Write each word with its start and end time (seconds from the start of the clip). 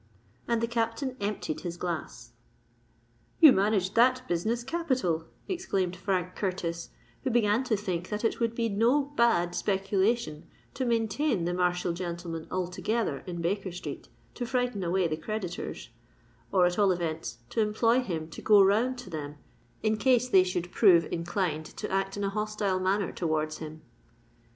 And 0.47 0.61
the 0.61 0.67
Captain 0.67 1.15
emptied 1.21 1.61
his 1.61 1.77
glass. 1.77 2.31
"You 3.39 3.51
managed 3.51 3.93
that 3.93 4.23
business 4.27 4.63
capital," 4.63 5.25
exclaimed 5.47 5.95
Frank 5.95 6.35
Curtis, 6.35 6.89
who 7.23 7.29
began 7.29 7.63
to 7.65 7.77
think 7.77 8.09
that 8.09 8.25
it 8.25 8.39
would 8.39 8.55
be 8.55 8.67
no 8.67 9.03
bad 9.15 9.53
speculation 9.53 10.47
to 10.73 10.85
maintain 10.85 11.45
the 11.45 11.53
martial 11.53 11.93
gentleman 11.93 12.47
altogether 12.49 13.19
in 13.27 13.41
Baker 13.41 13.71
Street 13.71 14.07
to 14.33 14.43
frighten 14.43 14.83
away 14.83 15.07
the 15.07 15.17
creditors,—or, 15.17 16.65
at 16.65 16.79
all 16.79 16.91
events, 16.91 17.37
to 17.51 17.61
employ 17.61 17.99
him 17.99 18.27
to 18.29 18.41
go 18.41 18.59
round 18.63 18.97
to 18.97 19.11
them, 19.11 19.35
in 19.83 19.97
case 19.97 20.27
they 20.27 20.43
should 20.43 20.71
prove 20.71 21.05
inclined 21.11 21.67
to 21.77 21.87
act 21.91 22.17
in 22.17 22.23
a 22.23 22.29
hostile 22.31 22.79
manner 22.79 23.11
towards 23.11 23.59
him. 23.59 23.83